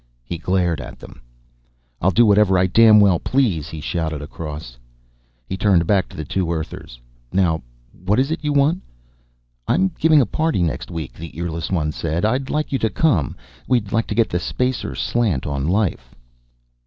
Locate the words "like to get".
13.91-14.29